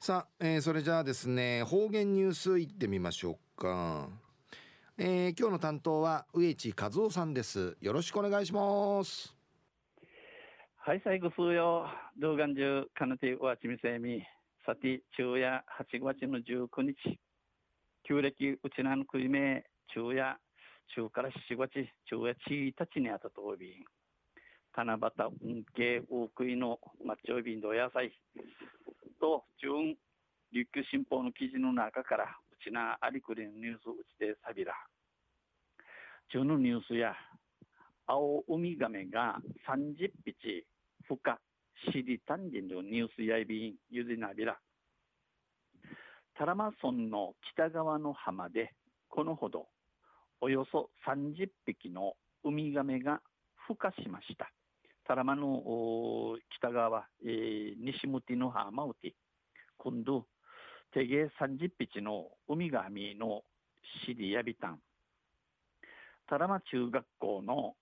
[0.00, 4.08] さあ、えー、それじゃあですね方言ニュースいってみましょうか、
[4.96, 7.76] えー、今日の担当は植地和夫さんです。
[7.80, 9.34] よろしくお願いします。
[10.76, 14.22] はい最後数よ動画中かなてわちみせみ
[14.64, 17.18] さて昼夜8月の19日。
[18.04, 20.38] 旧暦うちなのくいめ昼夜
[20.94, 21.72] 中から7月
[22.06, 23.84] 昼夜1日にあたとおび
[24.76, 25.00] 七夕
[25.42, 28.12] 運慶大食いのマッチョビンド野菜
[29.20, 29.96] と準
[30.52, 34.72] 琉球新報の記事の中からうちなありくりのニュースうちでさびら
[36.30, 37.14] 中のニュースや
[38.06, 39.36] 青ウミガメが
[39.68, 40.64] 30匹
[41.10, 41.38] 孵化
[41.92, 44.58] シリタンジンのニュースやいびんゆずなびら。
[46.36, 48.72] タラマ村の北側の浜で
[49.08, 49.66] このほど
[50.40, 53.20] およそ30匹のウミガメが
[53.68, 54.50] 孵化しました。
[55.08, 59.14] タラマの北側、えー、西向きの浜うて、
[59.78, 60.26] 今度、
[60.92, 63.40] 手芸30匹の海がみの
[64.04, 64.78] シリヤビタン。
[66.28, 67.74] タラマ中学校の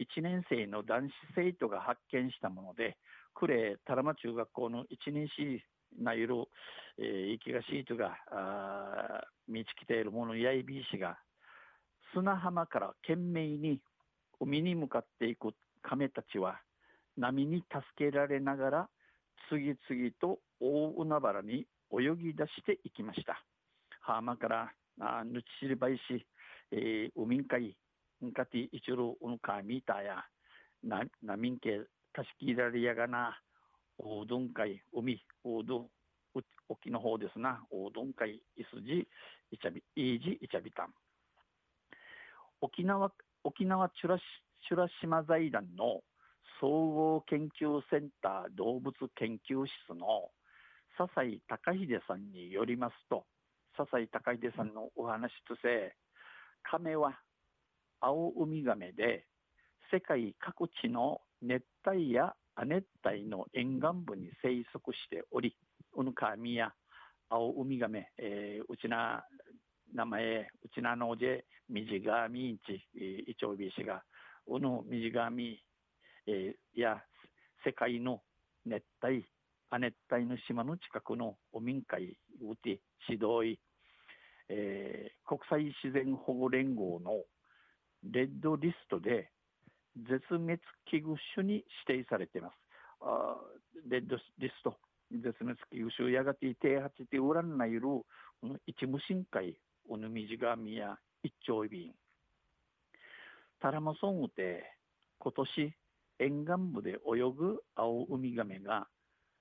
[0.00, 2.98] 1年生の男子生徒が発見したもので、
[3.34, 5.58] クレタラマ中学校の1年生
[5.98, 6.34] なゆる、
[6.98, 11.16] えー、生きがシートが、あ見つけているものやいびいしが、
[12.12, 13.80] 砂浜から懸命に
[14.40, 16.60] 海に向かっていく亀たちは、
[17.16, 18.88] 波に助けられながら
[19.48, 23.42] 次々と大海原に泳ぎ出していきました。
[24.00, 26.26] 浜からあぬちしりばいし、
[26.72, 27.76] えー、海んかい、
[28.24, 30.24] んかていちるうんかみたや、
[30.82, 31.80] な、なみんけ、
[32.12, 33.38] たしきられやがな、
[33.98, 35.88] おうどんかい、海、おうどん、
[36.68, 39.06] 沖の方ですな、おうどんかい、いすじ、
[39.50, 40.94] いちゃび、いいじ、いちゃびたん。
[42.60, 43.12] 沖縄、
[43.44, 44.24] 沖縄チュラシ、
[44.68, 46.00] チュラ島財団の
[46.60, 50.30] 総合研究センター動物研究室の
[50.96, 53.24] 笹井隆秀さんによりますと
[53.76, 55.94] 笹井隆秀さんのお話として
[56.62, 57.18] 亀は
[58.00, 59.26] 青ウミガメで
[59.92, 65.54] 世界各地の熱帯や亜熱帯の沿岸部に生息しており
[65.94, 66.72] ウヌカミや
[67.28, 69.24] 青ウミガメ、えー、うちな
[69.94, 71.24] 名前うちなのじ
[71.68, 74.02] みじがみんちいちょうびしが
[74.46, 75.60] うぬみじがみ
[76.26, 77.02] えー、や
[77.64, 78.22] 世界の
[78.64, 79.24] 熱帯
[79.70, 83.58] 亜熱帯の島の近くのお民会うて指導医、
[84.48, 87.24] えー、国際自然保護連合の
[88.04, 89.30] レッドリストで
[89.96, 90.58] 絶滅
[90.90, 92.54] 危惧種に指定されています。
[93.00, 93.36] あ
[93.88, 94.76] レッドリスト、
[95.10, 97.80] 絶滅危惧種やがて低八でウランナイル、
[98.66, 99.58] 一無深海、
[99.88, 101.92] おぬみじがみや一丁瓶。
[103.60, 104.64] タラマソンウて
[105.18, 105.74] 今年
[106.18, 108.86] 沿岸部で泳ぐ青ウミガメが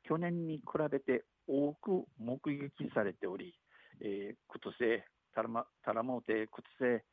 [0.03, 3.55] 去年に比べて多く目撃されており、
[4.01, 7.03] えー、クトセタラマタラモーテクトセ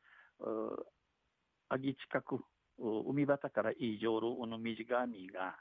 [1.69, 2.39] アギ近く
[2.77, 5.55] 海端から異常るウのミジガミが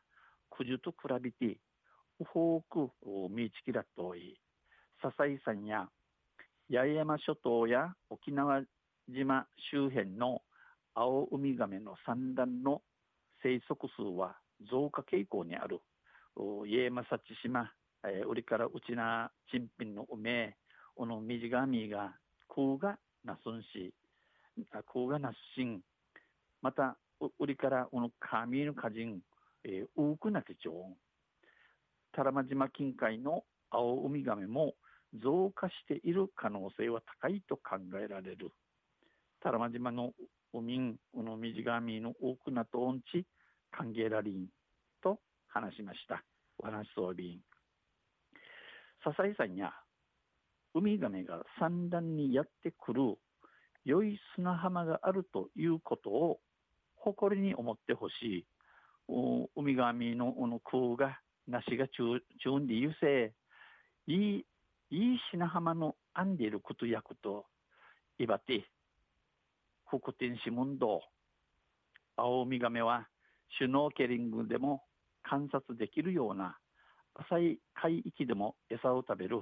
[0.51, 1.59] クジュと比べて
[2.19, 2.91] 多く
[3.31, 4.39] 見つきらとい
[5.03, 5.89] 笹井山や
[6.71, 8.63] 八重山諸島や沖縄
[9.09, 10.43] 島周辺の
[10.95, 12.83] 青ウミガメの産卵の
[13.43, 14.37] 生息数は
[14.71, 15.81] 増加傾向にある。
[16.67, 17.73] 家正地島、
[18.05, 20.57] えー、売りからうちな珍品の梅、
[20.95, 22.15] このみじがみが
[22.49, 23.93] 空がなすんし、
[24.93, 25.81] 空がなすしん、
[26.63, 26.97] また、
[27.39, 29.21] 売りからこの神の歌人、
[29.65, 30.71] えー、多くなき町、
[32.13, 34.75] 多良間島近海の青ウミガメも
[35.23, 38.51] 増加している可能性は高いと考えられる。
[39.41, 40.13] 多良間島の
[40.53, 43.27] 海ん、このみじがみの多くなとおんち、
[43.71, 44.47] 歓迎ラリン
[45.03, 45.19] と
[45.49, 46.23] 話しました。
[46.59, 47.41] お話装備員。
[49.05, 49.73] 笹井さんや
[50.75, 53.19] ウミガメが産卵にやってくる
[53.85, 56.41] 良い砂浜があるということを
[56.97, 58.47] 誇りに思ってほしい。
[59.57, 61.19] ウミガメのの空が
[61.49, 63.33] 梨が中中で優勢
[64.07, 64.47] いい
[64.91, 67.47] いい砂浜の編んでいることやこと、
[68.19, 68.65] 岩手、
[69.99, 71.03] 福天市門道、
[72.17, 73.07] 青ウミガメは
[73.59, 74.83] シュノーケリングでも
[75.23, 76.57] 観察できるような
[77.15, 79.41] 浅い海域でも餌を食べる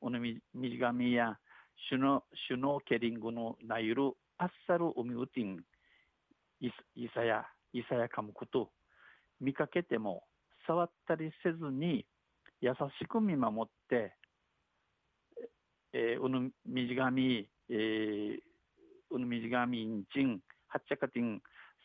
[0.00, 1.38] オノミミガミや
[1.88, 5.60] シュノシュノーケリングのなゆるあっさる海ウティン
[6.60, 6.70] イ
[7.14, 8.70] サヤイサヤカムクと
[9.40, 10.24] 見かけても
[10.66, 12.04] 触ったりせずに
[12.60, 14.16] 優しく見守って
[15.92, 18.38] えー、うぬみじがみ、えー、
[19.10, 21.40] うぬみじがみんちん、はっちゃかてん、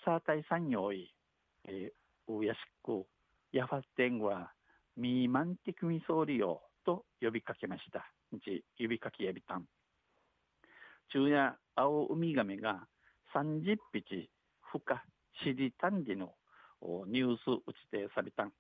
[0.06, 1.14] さあたいさんよい、
[1.68, 3.06] えー、おやしく、
[3.52, 4.52] やファテンは、
[4.98, 8.12] ミーマンティクミソリオ、と呼びかけました。
[8.32, 9.66] 日呼びかけやびたん
[11.12, 12.88] 昼夜青ウミガメが
[13.36, 14.30] 30匹
[14.62, 15.04] ふか
[15.44, 16.34] しりたんりの
[17.08, 18.52] ニュース打ちてさびたん。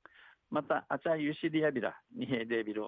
[0.49, 2.87] またあちゃゆしりやびらにへでびる